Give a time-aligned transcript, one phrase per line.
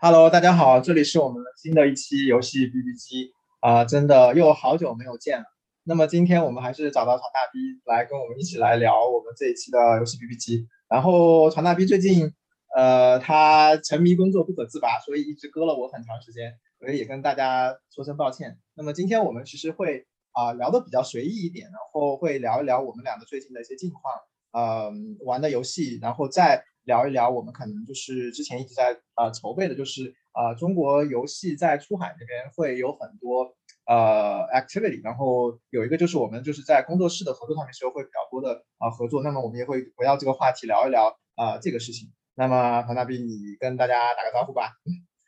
[0.00, 5.44] Hello，大家好，这里是我们新的一期游戏 B B 机啊，真的又好久没有见了。
[5.82, 10.68] 那么今天我们还是找到常大 B 来跟我们一起来聊我们这一期的游戏 B B 机。
[10.88, 12.32] 然后常大 B 最近
[12.76, 18.56] 呃他沉迷工作不可自拔，所以一直搁了我很长时间，所以也跟大家说声抱歉。
[18.74, 24.14] 那么今天我们其实会啊聊的比较随意一点，然后会聊一聊我们两个最近的一些近况，
[24.52, 24.92] 呃
[25.24, 26.62] 玩的游戏，然后再。
[26.88, 33.54] 聊一聊，我们可能就是之前一直在呃筹备的，就是呃中国游戏在出海那边会有很多
[33.86, 42.08] 呃 activity，然后有一个就是我们就是在工作室的合作上面是会比较多的啊合作，那么我们也会围绕这个话题聊一聊啊这个事情。
[42.34, 44.72] 那么黄大斌，你跟大家打个招呼吧。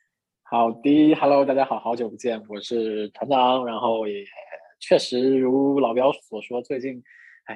[0.50, 4.24] 好的，Hello，大家好，好久不见，我是团长，然后也
[4.80, 7.02] 确实如老彪所说，最近。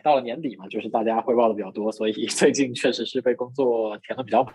[0.01, 4.55] 到了年底嘛，就是大家汇报的比较多，所以 最近确实是被工作填的比较满，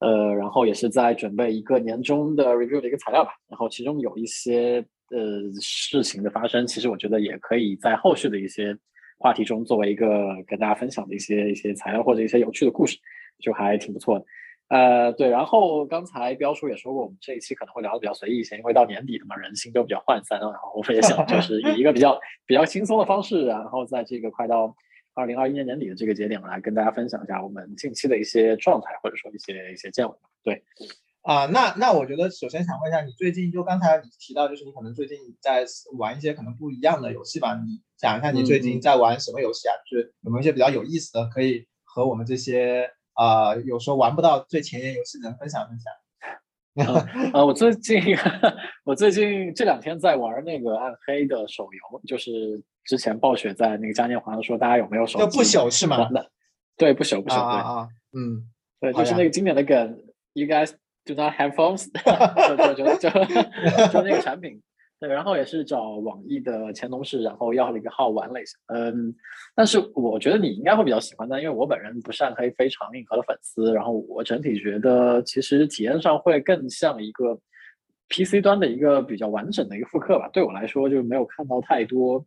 [0.00, 8.76] 呃，然后也是在准备一个年终的 review 的一个材料吧，然后其中有一些呃事情的发生，其实我觉得也可以在后续的一些
[9.18, 10.06] 话题中作为一个
[10.46, 12.98] 跟大家分享的一些一些材料或者一些有趣的故事，
[13.40, 14.24] 就还挺不错的。
[14.68, 24.74] 呃，对，然后刚才标叔也说过，我们这一期可能会聊的比较随意一些，因为到年底了嘛，人心都比较涣散，然后我们也想就 是以一个比较比较轻松的方式，然后在这个快到
[25.14, 30.18] 二零二一年年底的这个节点来跟大家分享一下我们近期的一些状态，或者说一些一些见闻。
[30.42, 30.64] 对，
[31.22, 35.64] 啊，那那我觉得首先想问一下，你最近就刚才你提到，就是你可能最近在
[35.96, 37.54] 玩一些可能不一样的游戏吧？
[37.54, 39.74] 你讲一下你最近在玩什么游戏啊？
[39.88, 42.90] 就是有没有一些比较有意思的，可以和我们这些。
[43.16, 45.92] 啊，有时候玩不到最前沿游戏的人分享分享。
[47.32, 48.00] 啊，我最近
[48.84, 56.08] 我最近这两天在玩那个暗黑的手游，就是之前暴雪在那个嘉年华说大家有没有手就不朽是吗？
[56.76, 58.46] 对，不朽不朽，对啊，嗯，
[58.78, 59.98] 对，就是那个经典的梗
[60.34, 60.72] ，You guys
[61.06, 61.88] do not have phones，
[62.74, 63.08] 就就就
[63.92, 64.62] 就那个产品。
[64.98, 69.14] 对，然后也是找网易的前同事，然后要了一个号玩了一下，嗯，
[69.54, 77.38] 但是我觉得你应该会比较喜欢的，因为我本人不是暗黑非常硬核的粉丝，然后我整体觉得其实体验上会更像一个
[78.08, 80.30] PC 端的一个比较完整的一个复刻吧。
[80.32, 82.24] 对我来说就没有看到太多，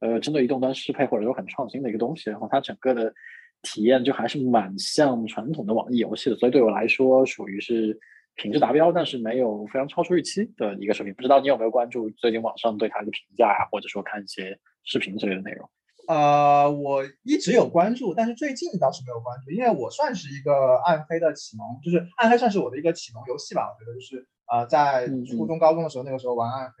[0.00, 3.14] 呃，针对移动端适配或者说很创新的一个东西，然后它整个的
[3.62, 7.96] 体验就还是蛮像传统的网易游戏的，所以对我来说属于是。
[8.38, 11.12] 品质达标，但是没有非常超出预期的一个水平。
[11.12, 15.68] 不知道你有没有关注最近网上对它的评价呀，或者说看一些视频之类的内容？
[16.06, 23.62] 呃，我一直有关注，但是最近倒是没有关注，因为我算是一个暗黑的启蒙，就是暗黑算是我的一个启蒙游戏吧。
[23.68, 26.74] 我觉得就是呃，在初中、高中的时候，那个时候玩暗黑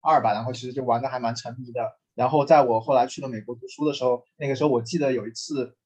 [0.00, 1.90] 二吧，然后其实就玩的还蛮沉迷的。
[2.14, 5.76] 然后在我后来去了美国读书的时候，那个时候我记得有一次。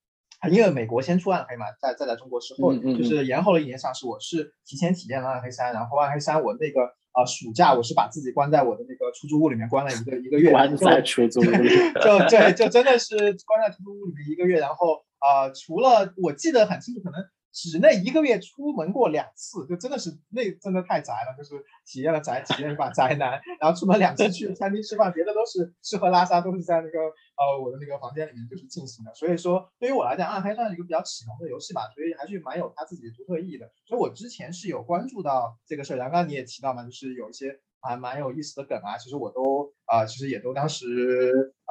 [0.50, 4.06] 因为美国先出暗黑嘛，在再来中国之后，就是延后了一年上市。
[4.06, 6.82] 我是提前体验了暗黑三，然后暗黑三我那个
[7.12, 11.68] 啊暑假我是把自己关在我的那个出租屋里面关了一个一个月，关在出租屋里，
[12.02, 14.60] 就对，就真的是关在出租屋里面一个月。
[14.60, 17.20] 然后啊，除了我记得很清楚，可能。
[17.56, 21.54] 只那一个月出门过两次，就真的是那真的太宅了，就是
[21.86, 23.40] 体验了宅，体验一把宅男。
[23.58, 29.14] 然后出门两次去餐厅吃饭，别的都是吃喝拉撒都是在那个呃我的那个房间里面就是进行的。
[29.14, 33.66] 所以说对于我来讲，暗黑算是一个比较启蒙的游戏吧，所以还是蛮有它自己独特意义的。
[33.86, 40.84] 所以我之前是有关注到这个事儿，然后刚刚你也提到嘛，就是有一些还蛮有意思的梗啊，其实我都啊其实也都当时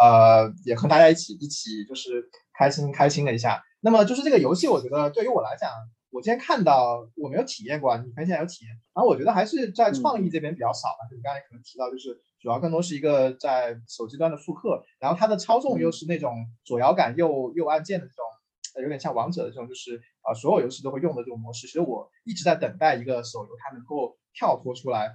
[0.01, 2.27] 呃也和大家一起一起就是
[2.57, 3.61] 开心开心了一下。
[3.81, 5.69] 那么就是这个游戏，我觉得对于我来讲，
[6.09, 11.05] 我今天看到我没有体验过，你们现在有体验，然后我觉得还是在创意这边比较少吧。
[11.09, 16.33] 就你刚才可能提到，就是主要更多是一个在手机端的复刻，然后它的操纵又是那种
[16.63, 18.25] 左摇杆右右按键的这种，
[18.81, 21.67] 有点像王者的这种，就是啊所有游戏都会用的这种模式。
[21.67, 25.11] 其实我一直在等待一个手游，它能够跳脱出来，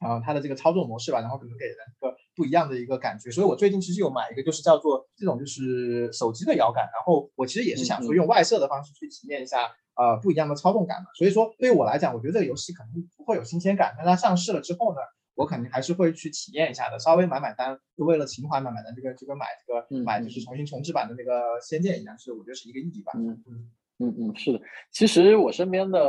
[0.00, 2.19] 啊它的这个操作模式吧，然后可能给人一个。
[2.40, 11.08] 不一样的一个感觉，所以我最近其实有买一个，就是叫做这种就是手机的摇杆，然后我其实也是想说用外设的方式去体验一下呃不一样的操纵感嘛。
[11.18, 15.00] 所以说对于我来讲，我觉得这个游戏可能不会有新鲜感，但它上市了之后呢，
[15.34, 23.12] 我肯定还是会去体验一下的，稍微买买单，就为了情怀买买单，这个就跟买这个买就是重新重置版的那个仙剑一样，是我觉得是一个意义吧。
[23.16, 23.70] 嗯嗯。
[24.00, 24.60] 嗯嗯，是的，
[24.90, 26.00] 其实我身边的，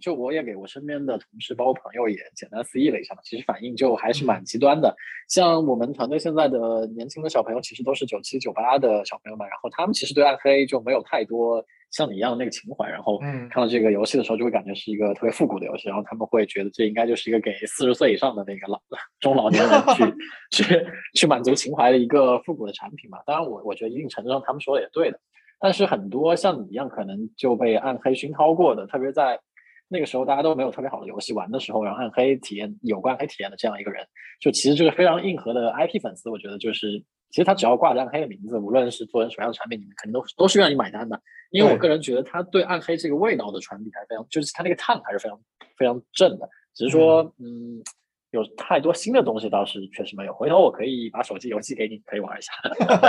[0.00, 4.94] 就我也给我身边的同事包括朋友也简单思议了一下嘛，其实反应就还是蛮极端的。
[5.28, 13.18] 像我们团队现在的年轻的小朋友，其实都是九七九八的小朋友们，然后他们其实对暗黑就没有太多像你一样的那个情怀，然后
[13.50, 18.80] 看到这个游戏的时候，就会感觉是一个特别复古的游戏，然后他们会觉得这应该就是一个给四十岁以上的那个老
[19.18, 20.14] 中老年人去
[20.62, 23.18] 去去满足情怀的一个复古的产品嘛。
[23.26, 25.18] 当然，我我觉得一定程度上他们说的也对的。
[25.60, 29.38] 但是很多像你一样可能就被暗黑熏陶过的，特别在
[29.88, 34.06] 那个时候大家都没有特别好的游戏玩的时候，然后暗黑体验有关暗黑体验的这样一个人，
[34.40, 36.98] 就其实这个非常硬核的 IP 粉丝，我觉得就是
[37.30, 41.20] 其实他只要挂着暗黑的名字，无论是做成什么样的产品，你们肯定都都是愿意买单的。
[41.50, 45.40] 因为我个人觉得他对暗黑这个味道的传递还是非常，就是他那个烫还是非常
[45.76, 46.48] 非常正的。
[46.74, 47.82] 只是说，嗯，
[48.30, 50.32] 有太多新的东西倒是确实没有。
[50.32, 52.52] 回头我可以把手机游戏给你，可以玩一下。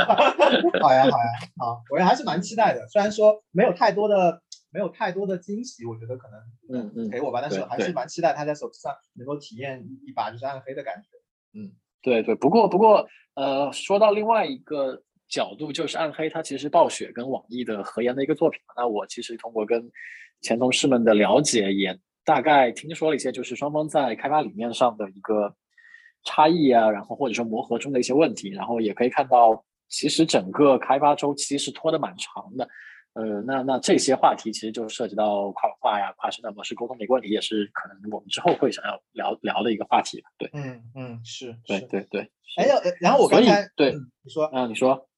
[0.81, 1.15] 好呀，好呀，
[1.57, 2.87] 好，我也还是蛮期待的。
[2.87, 4.41] 虽然说没有太多的。
[4.73, 6.39] 没有太多的惊喜，我觉得可能
[6.79, 11.09] 嗯嗯给我吧，但是还是蛮期待他在手机上能够体验一把就是暗黑的感觉。
[11.59, 12.33] 嗯，对对。
[12.35, 18.61] 不过不过呃，说到另外一个角度，就是暗黑它其实暴雪跟网易的合研的一个作品。
[18.77, 19.91] 那我其实通过跟
[20.39, 25.53] 前同事们的了解，也大概听说了一些，就是双方在开发理念上的一个
[26.23, 32.67] 差异啊，然后或者说磨合中的一些问题，然后也可以看到，其实整个开发周期是拖得蛮长的。
[33.13, 40.23] 呃，那那这些话题其实就涉及到跨文化呀、跨生产模式沟通的一个问题，也是可能我们之后会想要聊聊的一个话题。
[40.37, 42.31] 对，嗯嗯，是，对对对。
[42.55, 45.09] 哎呀，然后我刚才对你说，嗯，你说，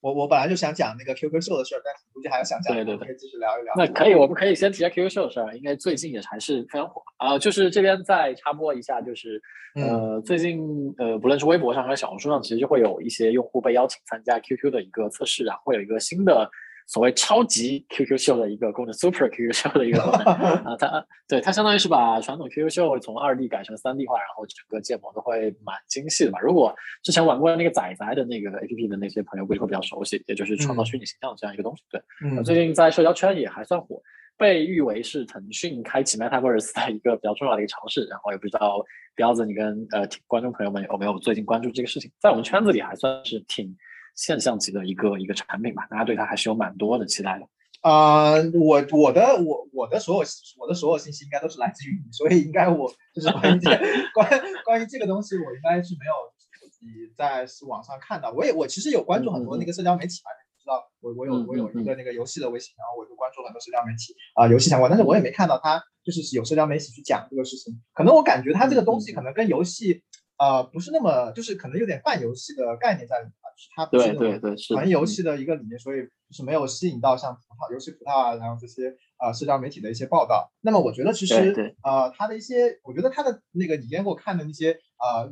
[0.00, 3.74] 我我本来就想讲那个 QQ 秀的事儿，但是估计还要想讲，对对对，可以继续聊一聊。
[3.76, 7.38] 那可以，我们可以先提下 QQ 秀的事儿，应该最近也还是非常火啊。
[7.38, 9.40] 就是这边再插播一下，就是
[9.74, 16.50] 呃，最近呃，不论是微博上还是小红书上，其实就会有一些用户被邀请参加 QQ 的一个测试，然后会有一个新的。
[16.90, 20.34] 所谓超级 QQ 秀的一个功能，Super QQ 秀的一个功能
[20.66, 26.40] 啊，它对它相当于是把传统 QQ 秀从二 D 改成三 D 化，然后整个建模都会蛮精细的嘛。
[26.40, 31.84] 如果之前玩过那个仔仔的那个 APP 的那些朋友，估计会比较熟悉，也就是创造虚拟形象这样一个东西。
[31.88, 34.02] 对，嗯，最近在社交圈也还算火，
[34.36, 38.04] 被誉为是腾讯开启 Metaverse 的一个比较重要的一个尝试。
[38.06, 38.84] 然后也不知道
[39.14, 43.76] 彪子你跟呃观众朋友们有没有最近关注这个事情，在我们圈子里还算是挺。
[44.16, 47.46] 现象级的一个一个产品吧，大家对它还是有蛮多的期待的。
[47.82, 50.28] 啊，我我的我我的所有
[50.58, 53.70] 我的所有信息应该都是来自于你，所以应该我就是关于这
[54.12, 54.28] 关
[54.66, 56.86] 关于这个东西，我应该是没有自己
[57.16, 58.30] 在网上看到。
[58.32, 67.80] 我也我其实有关注很多那个社交媒体嘛，你知道，我我有我有一个那个游戏的微信，然后我就关注很多社交媒体啊，游戏相关，但是我也没看到它就是有社交媒体去讲这个事情。
[67.94, 70.02] 可能我感觉它这个东西可能跟游戏
[70.36, 73.32] 呃不是那么，就是可能有点泛游戏的概念在里面。
[73.74, 80.50] 它不是那种纯游戏的一个理念，所以就是没有吸引到像葡萄游戏葡萄啊，然后这些啊社交媒体的一些报道。
[80.60, 85.26] 那么我觉得其实呃它的一些，我觉得它的那个你给我看的那些啊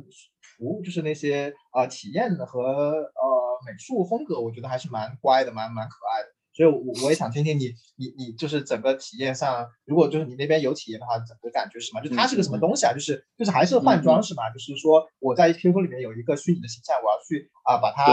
[0.57, 3.29] 图，就是那些啊体验和呃
[3.65, 6.29] 美术风格，我觉得还是蛮乖的，蛮蛮可爱的。
[6.59, 12.01] 所以，我我也想听听你，你你就是整个体验上，如果就是你那边有体验的话，整个感觉是什么？
[12.01, 12.91] 就它是个什么东西啊？
[12.91, 14.49] 就是就是还是换装是吗？
[14.49, 18.03] 就是说我在 QQ 里面有一个虚拟的形象，我要去啊把它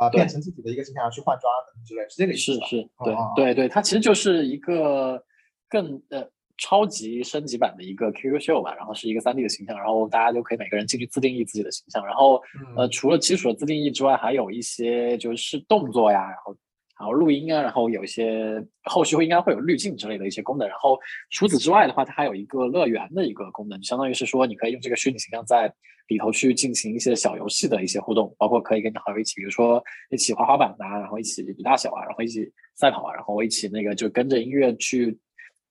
[0.00, 1.52] 啊变成自己的一个形象去换装
[1.86, 5.22] 之类，是这个意思是是，对对对，它其实就是一个
[5.68, 6.28] 更呃
[6.58, 12.42] 超级升级版的一个 QQ 秀吧，然后是一个三 D 的形象，然后大家就可以每个人进去自定义自己的形象，然后
[12.76, 16.52] 呃除了基础的自定义之外，还有一些就是动作呀，然后。
[16.98, 20.68] 然后录音啊，然后有一些后续会应该会有滤镜之类的一些功能。
[20.68, 20.98] 然后
[21.30, 25.72] 除此之外的话，它还有一个乐园的一个功能，相当于是说你可以用这个虚拟形象在
[26.08, 35.18] 里头去进行一些小游戏的一些互动，包括可以跟你好友一起，比如说一起滑滑板啊，然后一起比大小啊，然后一起赛跑啊，然后一起那个就跟着音乐去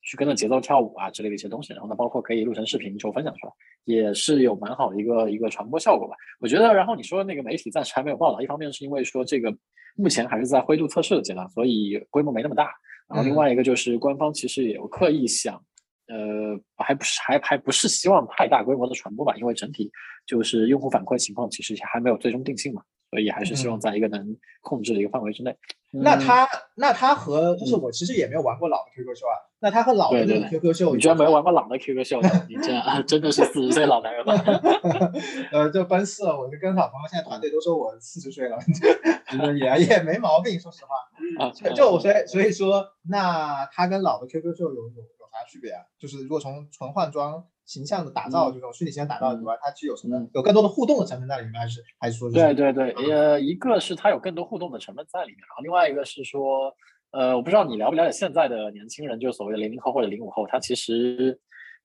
[0.04, 1.74] 去跟着节奏跳舞啊之类的一些东西。
[1.74, 3.54] 然后呢，包括可以录成视频就分享出来，
[3.86, 6.16] 也是有蛮好的一个一个传播效果吧。
[6.40, 9.56] 我觉得，然后你说那个媒体暂时还没有报道，一方面是因为说这个。
[9.98, 12.72] 目前还是在灰度测试的阶段，所以规模没那么大。
[13.10, 15.62] 然后另外一个就是官方其实也有刻意想，
[16.08, 19.92] 呃，还不是还还不是希望太大规模的传播吧，因为整体
[20.26, 22.82] 就是用户反馈情况其实还没有最终定性嘛。
[23.10, 24.26] 所以还是希望在一个能
[24.62, 25.54] 控制的一个范围之内。
[25.92, 29.36] 那他那他和就是我其实也没有玩过老的 QQ 秀啊。
[29.60, 32.20] 那他和老的那个 QQ 秀，你居然没有玩过老的 QQ 秀？
[32.50, 34.34] 你这真的是四十岁老男人吗？
[35.52, 36.40] 呃，就奔四了。
[36.40, 38.58] 我就跟老朋友现在团队都说我四十岁了，
[39.54, 40.60] 也也没毛病。
[40.60, 40.96] 说实话
[41.46, 45.84] 啊，就所以所以说，那他跟老的 QQ 秀有有有啥区别啊？
[46.00, 47.44] 就是如果从纯换装。
[47.66, 50.28] 形象的打造，这种虚拟形象打造以外，它具有什么？
[50.34, 52.30] 有更多的互动的成分在里面，还是还是说？
[52.32, 56.76] 对对对，呃，一个是它有更多互动的成分在里面，然后另外一个是说，
[57.12, 61.40] 呃，我不知道你了不了解现在的年轻人，就是所谓的零零后或者零五后，他其实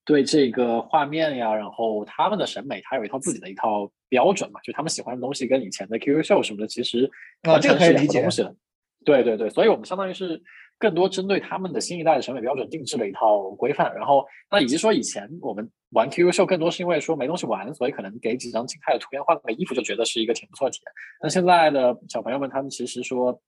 [0.04, 7.10] 对这个画面呀，然后他们的审美，他有一套自己的一套标准嘛，就他们喜欢的东西跟以前的 QQ 秀什么的，其实
[7.42, 8.26] 啊，这个可以理解。
[9.04, 10.42] 对对对，所以我们相当于是。
[10.78, 20.92] 更多针对他们的新一代的审美标准定制了一套规范，然后那以及说以前我们玩 QQ 秀更多是因为说没东西玩，所以可能给几张静态的图片换个衣服就觉得是一个挺不错的体验。
[21.22, 23.40] 那现在的小朋友们他们其实说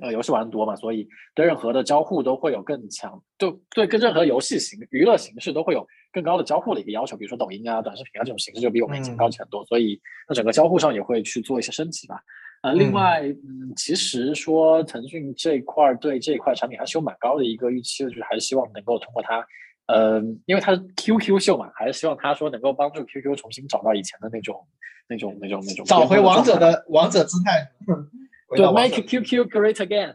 [0.00, 7.18] 呃游戏玩的多嘛，所以对任何的交互都会有更强，就对跟任何游戏形娱乐形式都会有更高的交互的一个要求。
[7.18, 12.18] 比如说抖音啊、短视频啊这种形式就比我们以前高级很多，所以那整个交互上也会去做一些升级吧。
[12.62, 19.44] 呃，另外，嗯，其实说腾讯这块儿对这一块产品还是有蛮高的一个预期的，就是还是希望能够通过它。
[19.86, 24.64] 呃，因为它是 QQ 秀嘛，还是希望它说能够帮助 QQ 重新找到以前的那种、
[25.08, 27.68] 那种、那种、那种，找回王者的王者姿态。
[28.54, 30.14] 对，Make QQ great again。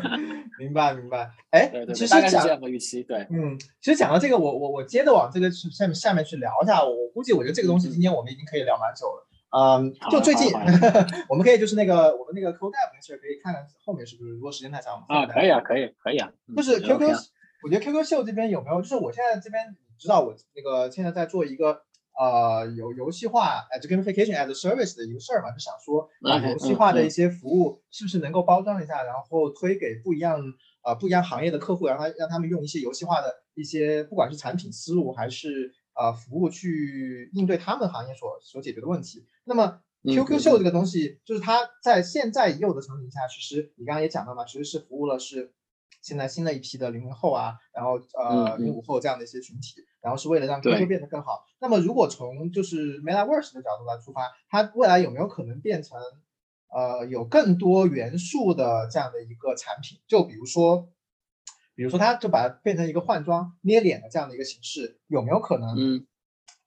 [0.58, 1.30] 明白，明白。
[1.50, 6.82] 哎，其实讲这样的预期，对，嗯，其实讲到这个，我我我接着往这个下面下面去聊一下。
[6.82, 9.28] 我估计，我觉得这个东西今天我们已经可以聊蛮久了。
[9.30, 9.33] 嗯，
[10.10, 10.52] 就最近，
[11.28, 16.30] 我们可以就是那个我们那个 Code App 的事可以看看后面是不是，如果时间太长，啊，可以啊，可以，可以啊。
[16.56, 17.14] 就是 QQ。
[17.62, 18.82] 我觉得 QQ 秀这边有没有？
[18.82, 21.80] 就是我现在这边，你知道我那个现在在做一个
[22.18, 30.38] 呃游游戏化 gamification as a service 的一个事儿嘛，就想说把游戏化的一些服务是不是能够包装一下，然后推给不一样
[30.82, 39.26] 呃不一样行业的客户，让他让他们用一些游戏化的一些不管是产品思路还是呃服务去应对他们行业所所解决的问题。
[39.44, 45.52] 那么 QQ 秀这个东西，就是它在现在已有的场景下，其实你刚刚也讲到嘛，其实是服务了是。
[46.02, 51.46] 现在新的一批的零零后啊，然后呃零五后这样的一些群体，然后是为了让 QQ 变得更好。
[51.58, 55.98] 那么如果从就是 Metaverse 的角度来出发，它未来有没有可能变成
[56.68, 59.98] 呃有更多元素的这样的一个产品？
[60.06, 60.90] 就比如说，
[61.74, 65.74] 比如说他就把它变成一个换装捏脸的这样的一个形式，有没有可能？
[65.96, 66.06] 嗯，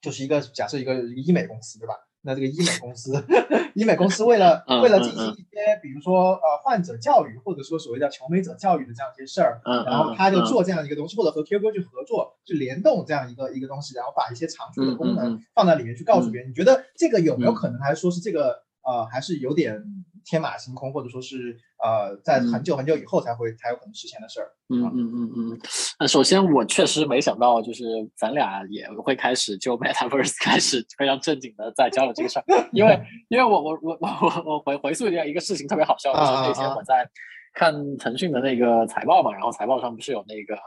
[0.00, 1.94] 就是一个假设一个医美公司，对吧？
[2.20, 3.24] 那这个医美公司，
[3.74, 16.50] 医美公司为了为了进行一些，比如说呃患者教育，或者说所谓的求美者教育的这样一些事儿，然后他就做这样一个东西，或者和 QQ 去合作，去联动这样一个一个东西，然后把一些常驻的功能放在里面去告诉别人。
[16.50, 19.80] 你觉得这个有没有可能，还是说是这个呃还是有点？
[20.28, 24.52] 天马行空，或者说是呃，在很久很久以后才会才有可能实现的事儿。
[24.68, 25.58] 嗯嗯嗯嗯。
[25.98, 32.44] 那首先，我确实没想到，就是咱俩也会开始就 Metaverse 开始非常正经的在交流这个事儿。
[32.72, 37.08] 因为因为我我我我我我回回溯一下一个事情，特别好笑，就是那天我在
[37.54, 40.60] 看腾讯的那个财报嘛，然后财报上不是有那个。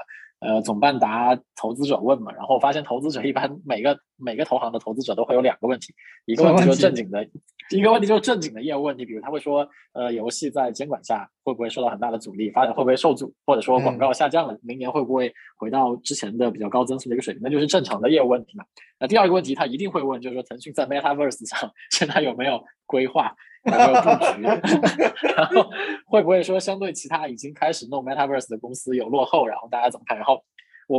[0.44, 5.94] 呃，总办答投资者问嘛，然后发现投资者一般每个每个投行的投资者都会有两个问题，
[6.26, 7.28] 一个问题就是正经的，
[7.72, 18.64] 一个问题就是正经的业务问题，比如他会说，呃，游戏在监管下会不会受到很大的阻力，发展会不会受阻，或者说广告下降了，明年会不会回到之前的比较高增速的一个水平，那就是正常的业务问题嘛。
[19.00, 23.36] 那第二个问题他一定会问，就是说腾讯在 Metaverse 上 现在有没有规划？
[23.64, 24.42] 有没有布局？
[25.38, 25.70] 然后
[26.08, 29.46] 会不会说相对其他已经开始弄 Metaverse 的公司有落后？
[29.46, 30.18] 然后大家怎么看？
[30.18, 30.44] 然后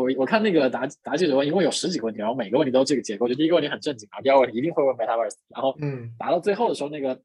[0.00, 3.28] 我我看那个答答记者问，一共有十几个问题，然后每个问题都这个结构。
[3.28, 5.36] 就第一个问题很正经啊，第二个问题一定会问 Metaverse。
[5.48, 7.20] 然后嗯，答到最后的时候，那个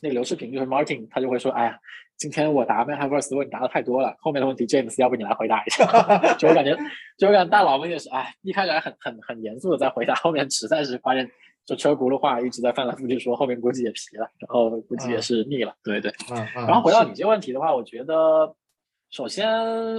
[0.00, 1.78] 那个刘世平就是 Martin，他就会说：“哎呀，
[2.16, 5.84] 今天我答 Metaverse 的问题答的太多了，后面的问题 James 要不你来回答一下。
[6.40, 6.74] ”就我感觉，
[7.18, 11.30] 就我感觉大佬们也是，哎，一开始还很很很严肃的在回答，后面实在是发现。
[11.66, 16.10] 就车轱辘话一直在翻来覆去说，后面估计也皮了，然后估计也是腻了，对对。
[16.32, 16.66] 嗯嗯。
[16.66, 18.52] 然后回到你这个问题的话，我觉得，
[19.10, 19.48] 首先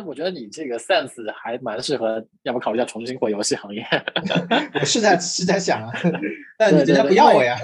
[0.06, 3.86] 我觉得你这个 sense 还蛮适合，要不考虑一下重新回游戏行业。
[4.74, 5.92] 我是在是在想啊，
[6.58, 7.58] 但你人家不要我呀。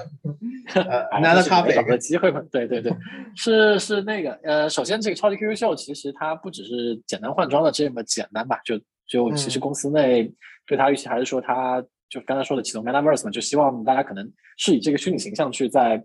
[1.22, 2.42] 拿了咖啡找个机会嘛？
[2.52, 2.92] 对对对，
[3.36, 8.60] 是是那个呃，首先这个超级 QQ 秀其实它不只是简单换装的这么简单吧？
[8.66, 8.78] 就
[9.08, 10.30] 就其实公司内
[10.66, 11.84] 对它预期还是说它。
[12.10, 16.02] 就刚才说的启动 Metaverse 嘛，就希望大家可能是以这个虚拟形象去在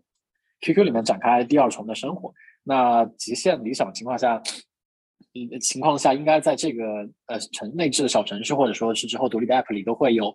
[0.62, 2.34] QQ 里面展开第二重的生活。
[2.64, 4.42] 那极限理想情况下，嗯，
[5.60, 6.84] 情况下应该在这个
[7.26, 10.34] 呃城内置的小城市，或者说是之后独立的 App 里，都会有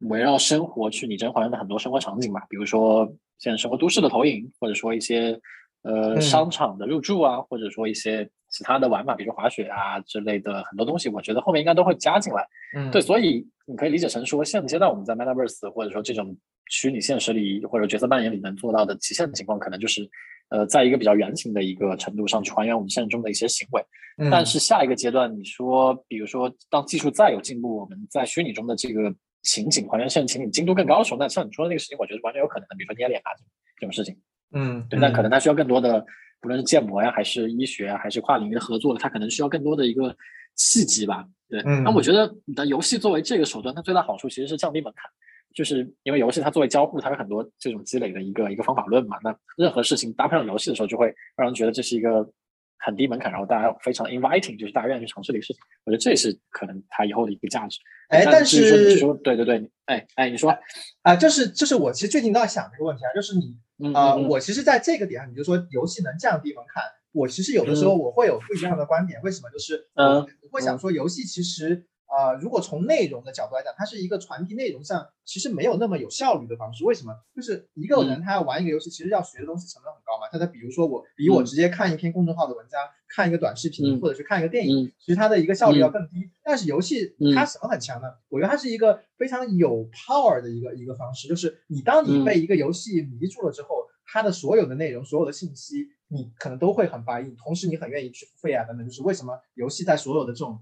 [0.00, 2.42] 围绕生活去拟真还原的很多生活场景吧。
[2.48, 3.06] 比如说
[3.38, 5.40] 现在生活都市的投影，或者说一些
[5.82, 8.28] 呃商场的入驻啊，或者说一些。
[8.50, 12.48] 其他的玩法，比如滑雪啊之类的很多东西，我觉得后面应该都会加进来。
[12.74, 16.34] 嗯，对，所以你可以理解成说，现阶段我们在 Metaverse 或者说这种
[16.70, 20.00] 虚拟现实里或者角色扮演里能做到的极限情况，可能就是
[20.50, 23.82] 呃，在一个比较原型的一个程度上去还原我们现实中的一些行为。
[24.30, 33.30] 但是下一个阶段，你说，比如说当技术再有进步，我们在虚拟中的这个情景还原现实情景精度更高的时候，那像你说的那个事情，我觉得完全有可能的，比如说捏脸啊
[33.78, 34.16] 这种事情。
[34.52, 36.04] 嗯，对，但可能它需要更多的。
[36.40, 40.14] 不论是建模呀，还是医学啊，还是跨领域的合作，它可能需要更多的一个
[40.54, 41.26] 契机吧。
[41.48, 45.10] 对，那我觉得你的游戏作为这个手段，它最大好处其实是降低门槛，
[45.54, 49.18] 就是因为游戏它作为交互，它有很多这种积累的一个一个方法论嘛。
[49.22, 52.30] 那任何事情搭配上游戏的时候，就会让人觉得这是一个
[52.78, 55.60] 很低门槛，然后大家非常 inviting，就是大家愿意去尝试的一个事情。
[55.84, 57.78] 我觉得这是可能它以后的一个价值。
[58.08, 60.56] 哎，但是说对对对，哎哎，你说
[61.02, 63.56] 啊，就是就是我其实最近都在想这个问题啊，就是你。
[63.94, 69.48] 啊，我其实在这个点上，你就说游戏能降低门槛，我其实有的时候我会有不一样的观点，为什么？
[69.50, 71.86] 就是我会想说，游戏其实。
[72.08, 76.82] 啊，如果从内容的角度来讲，它是一个传递内容上其实没有那么有效率的方式。
[76.84, 77.14] 为什么？
[77.36, 80.26] 就是一个人他要玩一个游戏，其实要学的东西成本很高嘛。
[80.32, 86.30] 他的比如说我比我直接看一篇公众号的文章，看一个短视频，或者是看一个电影，其实它的一个效率要更低。
[86.42, 88.08] 但是游戏它什么很强呢？
[88.30, 98.86] 我觉得它是一个非常有 power 的一个一个方式，就是你当你被一个游戏迷住了之后，它的所有的内容、所有的信息，你可能都会很白印，同时你很愿意去付费啊等等。
[98.88, 100.58] 就是为什么游戏在所有的这种。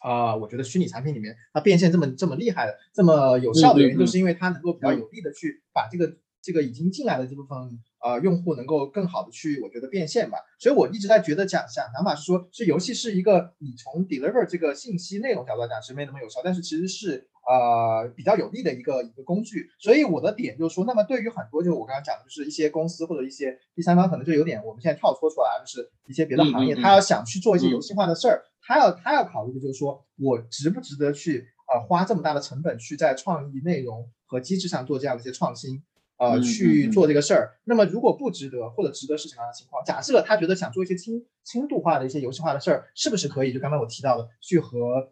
[0.00, 7.56] 啊，我觉得虚拟产品里面它变现这么这么厉害的，这么有效的原因，就是因为它能够比较有力的去把这个这个已经进来的这部分
[8.02, 10.38] 呃用户能够更好的去我觉得变现吧。
[10.58, 19.68] 所以我一直在觉得讲想想法是说，是游戏是一个你从 deliver 这个信息内容角度来讲是没那么有效，但是其实是呃比较有利的一个一个工具。
[19.78, 28.42] 所以我的点就是说，那么对于很多就是我刚刚讲的，就是一些公司或者一些第三方可能就有点我们现在跳脱出来，就是一些别的行业，他要想去做一些游戏化的事儿。
[28.70, 35.82] 他要他要考虑的就是说我值不值得去呃花这么大的成本去在创意内容和机制上做这样的一些创新，
[36.18, 37.58] 呃去做这个事儿。
[37.64, 39.82] 那么如果不值得或者值得是什么样的情况？
[39.84, 43.52] 假设他觉得想做一些轻轻度化的一些游戏化的事儿，是不是可以？
[43.52, 45.10] 就刚才我提到的，去和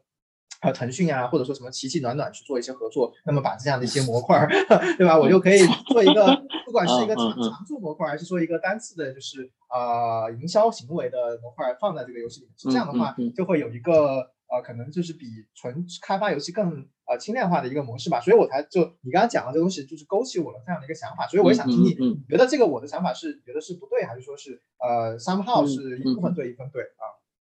[0.60, 4.46] 呃腾讯啊，或者说什么奇迹暖暖去做一些合作，那么把这样的一些模块，
[4.98, 5.18] 对吧？
[5.18, 6.26] 我就可以做一个，
[6.66, 9.50] 不管是一个常常驻模块，还是说一个单次的，就是。
[9.70, 18.18] 呃，营销行为的模块放在这个游戏里面，是这样的话，就会有一个呃，可能就是比纯开发游戏更呃轻量化的一个模式吧。
[18.18, 21.26] 所以我才就你刚刚讲的这东西，就是勾起我了这样的一个想法。
[21.26, 27.04] 所以我也想听你，你觉得这个我的想法是觉得是不对，还是说是呃，somehow 是一部分对一部分对啊？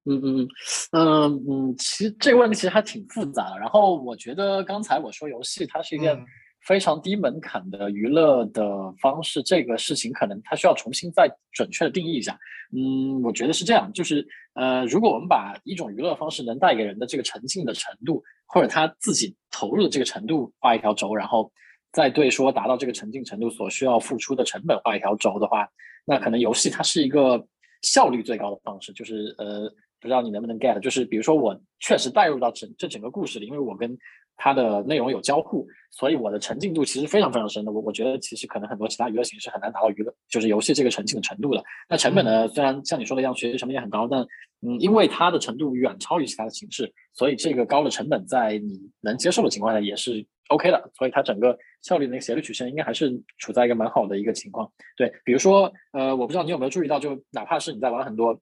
[0.09, 0.47] 嗯嗯
[0.91, 3.59] 嗯嗯，其实这个问题其实还挺复杂的。
[3.59, 6.19] 然后我觉得刚才我说游戏它是一件。
[6.67, 12.37] 非常低门槛的娱乐的方式，这个事情可能它需要重新再准确的定义一下。
[12.75, 21.49] 嗯，我觉得是这样，就是呃，如果我们把一种娱乐方式能带给人的这个沉浸的程度，或者他自己投入的这个程度画一条轴，然后
[21.93, 25.65] 再对说达到这个沉浸程度所需要付出的成本画一条轴的话，
[26.05, 27.41] 那可能游戏它是一个
[27.83, 28.91] 效率最高的方式。
[28.91, 33.97] 就是呃，不知道你能不能 get，就是比如说我确实带入到整这整个故事里，因为我跟
[34.37, 37.71] 它的内容有交互，所以我的沉浸度其实非常非常深的。
[37.71, 41.61] 我我觉得其实可能很多其他娱乐形式很难达到娱乐就是游戏这个沉浸的程度的。
[41.89, 42.47] 那成本呢？
[42.47, 44.21] 虽然像你说的一样，学习成本也很高，但
[44.61, 50.91] 嗯，因为它的程度远超于其他的形式，所以这个高的成本在你能接受的情况下也是 OK 的。
[50.97, 54.71] 所以它整个效率的那个斜率曲线应该还是处在一个蛮好的一个情况。
[54.95, 58.39] 对，比如说呃，我不知道你有没有注意到，就哪怕是你在玩很多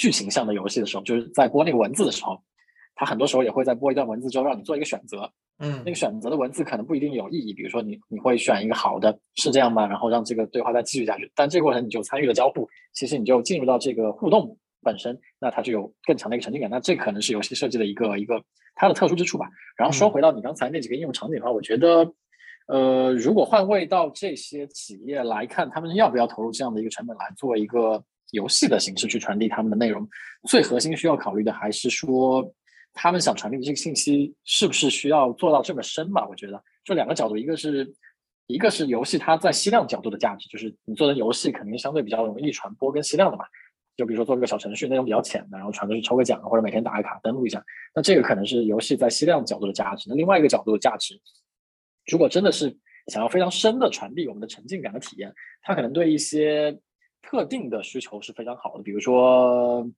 [0.00, 2.42] 剧情向的游戏的时候，就是在播那个文字的时候。
[2.96, 9.86] 他很多时候也会在播一段文字之后让你做一个选择，嗯，那个选择的文字可能不一定有意义，比如说你你会选一个好的，是这样吗？
[9.86, 18.42] 然后让这个对话再继续下去，但这个过程你就参与了交互，其实你就进入到这个互动本身，那它就有更强的一个沉浸感，那这可能是游戏设计的一个一个
[18.74, 19.48] 它的特殊之处吧。
[19.78, 22.12] 然后说回到你刚才那几个应用场景的话，我觉得，
[22.66, 30.08] 呃，如果换位到这些企业来看，他们要不要投入这样的一个成本来做一个游戏的形式去传递他们的内容，
[30.48, 32.52] 最核心需要考虑的还是说。
[32.92, 36.26] 他们想传递的这个信息是不是需要做到这么深吧？
[36.28, 37.88] 我觉得就两个角度，一个是
[38.48, 43.44] 一个是游戏它在吸量角度的价值，就是你做的游戏肯定相对比较容易传播跟吸量的嘛。
[43.96, 47.64] 就比如说做一个小程序，内容比较浅的，然后传出去抽个奖或者每天打个卡登录一下，
[47.94, 50.10] 那这个可能是游戏在吸量角度的价值。
[50.10, 51.14] 那另外一个角度的价值，
[52.10, 56.76] 如果真的是想要非常深的传递我们的沉浸感的体验，它可能对一些
[57.22, 59.88] 特定的需求是非常好的，比如说。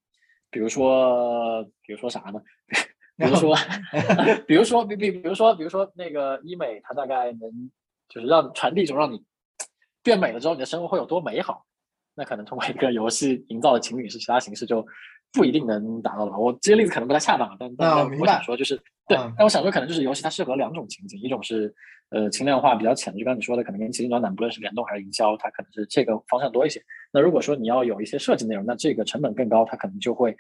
[0.55, 2.39] 比如说，比如说啥呢？
[3.17, 3.57] 比如说，
[4.47, 7.51] 比如说，比比，比如说，比如说那个医美，它大概能
[8.07, 9.25] 就是让传递一种让你
[10.03, 11.65] 变美了之后，你的生活会有多美好。
[12.15, 14.87] 那可能通过一个游戏营造的情景是其他形式就
[15.33, 16.37] 不一定能达到的吧。
[16.37, 18.77] 我这些例子可能不太恰当，但但我想说就是
[19.09, 21.75] 对，但我想说可能就是游戏它适合两种情景，一种是
[22.11, 26.83] 呃轻量化比较浅的，就刚你说的，可能跟奇迹暖暖不论是联动还是营销，它可能是这个方向多一些。
[27.13, 30.37] 那如果说你要有一些设计内容，那这个成本更高，它可能就会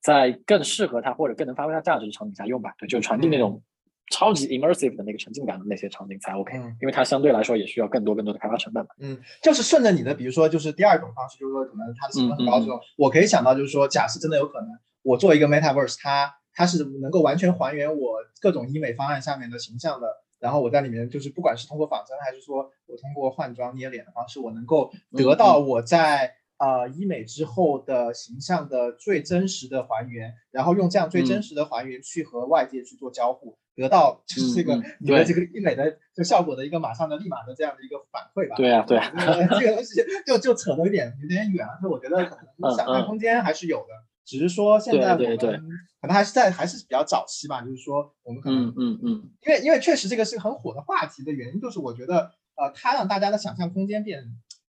[0.00, 2.72] 在更适合它或者更能发挥它价值的场景下用吧。
[2.78, 3.62] 对，就传递那种
[4.10, 8.90] 超级 immersive 的那个沉浸感的那些场景才 OK，因为它相对来说也需要更多更多的开发成本嘛。
[9.00, 14.68] 嗯，就是顺着你的，比如说就是第二种方式，就是说可能它的成本很高这种，我可以想到就是说，假设真的有可能，
[15.02, 20.06] 我做一个 metaverse，它它是能够完全还原我各种医美方案下面的形象的。
[20.44, 38.54] 然后我在里面就是，不管是通过仿真，还是说我通过换装捏脸的方式，我能够得到我在呃医美之后的形象的最真实的还原，然后用这样最真实的还原去和外界去做交互，得到就是这个你的这个医美的就效果的一个马上的立马的这样的一个反馈吧。
[38.54, 39.10] 对啊，对啊，
[39.58, 43.94] 这个东西就就扯得有点有点远了，所以我觉得可能想象空间还是有的。
[44.24, 45.36] 只是说现在我们
[46.00, 54.22] 可能还是在还是比较早期吧，就是说我们可能嗯嗯嗯，因为因为确实这个是很火的话题的原因，就是我觉得呃，它让大家的想象空间变，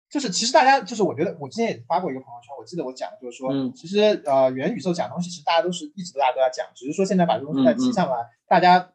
[0.09, 8.91] 就是其实大家就是我觉得我之前也发过一个朋友圈，我记得我讲就是说，其实呃元宇宙讲东西，其实大家都是一直大家都在讲，只是说现在把这个东西再提上来，大家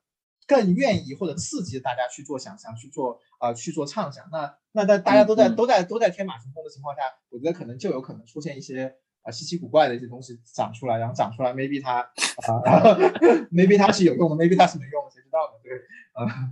[0.47, 4.25] 更愿意或者刺激大家去做想象，去做呃去做畅想。
[4.31, 8.95] 那那在大家都在都在都在天马行空的情况下，我觉得可能就有可能出现一些。
[9.27, 12.63] 啊，稀奇古怪的一些东西长出来，然后长出来，maybe 它啊，
[13.51, 15.59] maybe 它是有用的，maybe 它是没用的，谁知道呢？
[15.65, 15.73] 对，
[16.13, 16.51] 啊，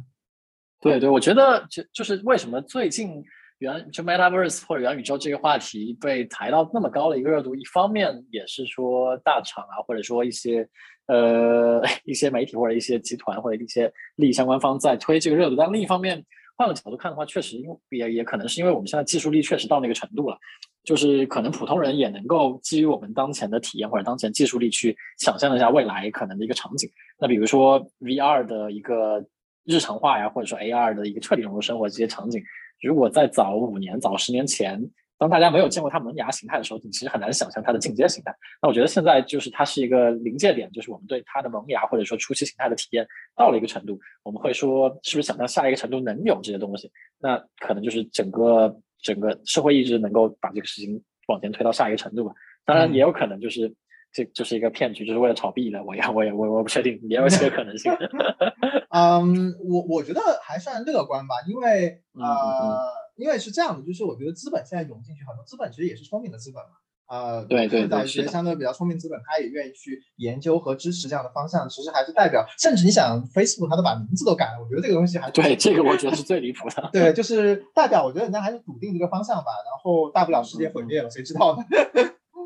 [0.83, 3.23] 对对，我觉得就就是为什么最近
[3.59, 10.69] 元就 metaverse 或者元宇宙这个话题被抬到那么高的一个热度，一方面也是说大厂啊，或者说一些
[11.07, 16.23] 呃 一些媒体或者一些集团或者一些利益相关方在推这个热度，但另一方面
[16.57, 20.37] 换个角度看的话，确实因为也也可能是因为我们现在技术力确实到那个程度了。
[20.85, 26.89] 就是可能普通人也能够基于我们当前的体验或者当前技术力去想象一下未来可能的一个场景。
[27.19, 29.25] 那比如说 VR 的一个
[29.65, 32.43] 日常化呀，或者说 AR 的一个彻底融入生活这些场景，
[32.83, 34.79] 如果在早五年、早十年前，
[35.17, 38.35] 当大家没有见过它萌芽形态的时候，你其实很难想象它的进阶形态。
[38.61, 46.91] 那我觉得现在就是它是一个临界点，就是我们对它的萌芽或者说初期形态的体验到了一个程度，我们会说是不是想象下一个程度能有这些东西？
[47.19, 48.79] 那可能就是整个。
[49.05, 53.73] 整个社会意志能够把这个事情往前推到下一个程度吧，当然也有可能就是
[54.11, 55.85] 这就是一个骗局，就是为了炒币的。
[55.85, 57.93] 我也我也我我不确定，也有这个可能性。
[58.89, 62.81] 嗯，我我觉得还算乐观吧，因为呃，
[63.17, 66.81] 因为是这样的，就是我觉得资本现在涌进去，很多资本其实也是聪明的资本嘛。
[67.07, 71.69] 呃，对对对，一些相对比较聪明资本，他也愿意去研究和支持这样的方向。
[71.69, 76.89] 其实还是代表，甚至你想，Facebook 他都把名字都改了，我觉得这个东西还对这个，我觉得是最离谱的。
[76.93, 79.53] 对，就是代表，我觉得人家还是笃定这个方向吧。
[79.67, 81.63] 然后大不了世界毁灭了，谁知道呢？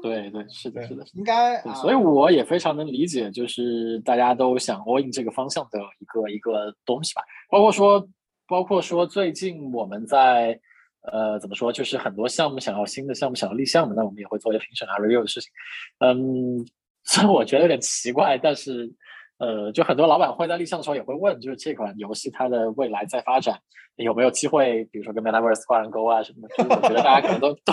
[0.02, 1.62] 对 对，是的，是的，应该。
[1.74, 7.22] 所以我也非常能理解，就是大家都想 all in 这个方向的一个一个东西吧。
[7.48, 8.08] 包括说，
[8.48, 10.60] 包括说，最近我们在。
[11.02, 11.72] 呃，怎么说？
[11.72, 15.50] 就是很多项目想要新的项目想要立项的，那我们也会做一些评审啊、review 的事情。
[16.00, 16.64] 嗯，
[17.04, 18.92] 虽然我觉得有点奇怪，但是
[19.38, 23.58] 呃，就很多老板会在立项的时候也会问，就是这款游戏它的未来在发展
[23.96, 26.54] 有没有机会，比如说跟 Metaverse 挂上钩啊什么的。
[26.56, 27.72] 就是我觉得大家可能都 都，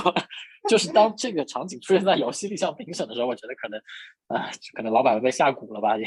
[0.69, 3.79] 就是当这个场景出现在游戏立项评审的时候，我觉得可能
[4.27, 6.05] 啊，可能老板被下蛊了吧，也。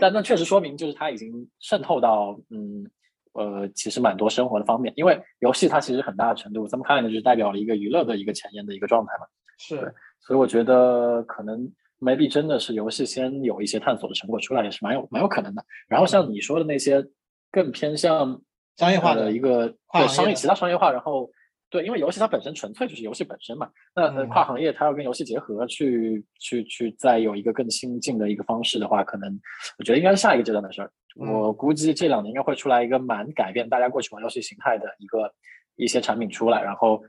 [0.00, 2.84] 但那确实说明，就是它已经渗透到嗯。
[3.32, 9.26] 呃，其实蛮多生活的方面，因为游戏它其实很大的程度，咱们看的就是代表了一个娱乐的一个前沿的一个状态嘛。
[9.58, 15.64] 是，所以我觉得可能 maybe 真的是游戏先有一些探索的成果出来，也是蛮有蛮有可能的。
[15.88, 17.04] 然后像你说的那些
[17.50, 18.40] 更偏向
[18.76, 21.30] 商业化的一个对商业其他商业化，然后。
[21.70, 29.38] 对，因为游戏它本身纯粹就是游戏本身嘛，那跨行业它要跟游戏结合，去去去再有一个更新进的一个方式的话，可能
[29.78, 30.90] 我觉得应该是下一个阶段的事儿。
[31.18, 35.34] 我估计这两年应该会出来一个蛮改变大家过去玩游戏形态的一个
[35.76, 37.02] 一些产品出来，然后。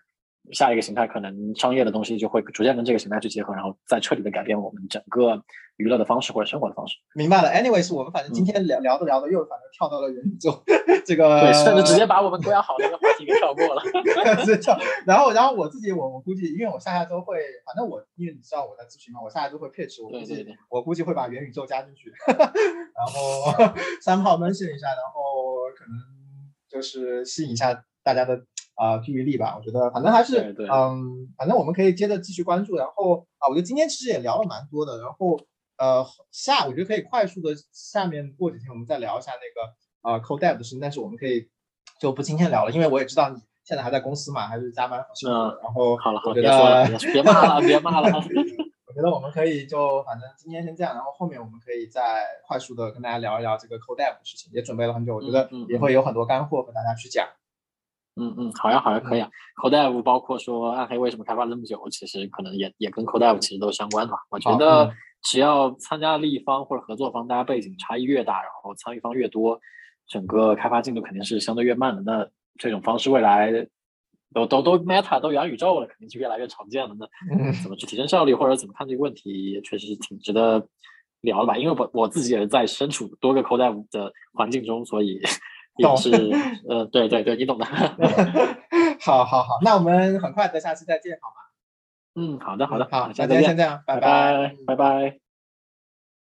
[0.52, 5.44] 下一个形态可能商业的东西就会逐渐跟这个形态去结合，然后再彻底的改变我们整个
[5.78, 6.96] 娱乐的方式或者生活的方式。
[7.14, 10.64] 明白了，anyways，我们反正今天聊聊着聊着又反正跳到了元宇宙
[11.06, 13.82] 这个，对，甚至直接把我们规划好的一个话题给跳过了。
[15.06, 25.94] 然后，然后我自己，我我估计，因为我下下周会，反正我因为你知道我在咨询嘛，我下下周会 pitch，我估计我估计会把元宇宙加进去， 然后 三炮闷讯一下，然后可能
[26.68, 28.42] 就是吸引一下大家的。
[28.80, 32.78] 啊，注意力吧，我觉得反正还是，嗯，反正我们可以接着继续关注。
[32.78, 34.98] 然后啊，我觉得今天其实也聊了蛮多的。
[35.00, 35.38] 然后
[35.78, 40.80] 呃，下我觉得可以快速的，下面过几天我们再聊一下那个呃 code dev 的事情。
[40.80, 41.50] 但是我们可以
[42.00, 45.36] 就不今天聊了，因为我也知道你现在还在公司嘛，还是加班很辛苦。
[45.62, 48.10] 然后好了，我觉得别骂了，别骂了。
[48.88, 54.50] 我觉得我们可以就反正今天先这样，然后后面我们可以再快速的跟大家聊一聊这个 code dev 的事情。
[54.54, 57.28] 也准备了很久，我觉得也会有很多干货和大家去讲。
[57.28, 57.39] 嗯嗯，
[58.62, 59.30] 好呀好呀，可以啊。
[59.62, 64.20] Codev 包括说暗黑为什么开发那么久，其实可能也也跟 Codev 其实都相关的吧。
[64.30, 64.92] 我觉得
[65.22, 69.60] 只要参加利益方或者合作方，大家背景差异越大，然后参与方越多，
[70.08, 72.02] 整个开发进度肯定是相对越慢的。
[72.02, 73.52] 那这种方式未来
[74.34, 76.96] 都都都 Meta 都元宇宙了，肯定是越来越常见了。
[77.00, 80.68] 那怎么去提升效率，或者怎么看这个问题，也确实是挺值得
[81.22, 81.58] 聊的吧。
[81.58, 85.22] 因为我我自己也是在身处多个 Codev 的环境中，所以。
[85.80, 86.12] 也是，
[86.68, 87.66] 呃，对对对，你懂的。
[89.02, 91.36] 好好好，那我们很快的下次再见，好吗？
[92.16, 95.29] 嗯，好的好的，好，下次再见，先这样，拜拜拜拜。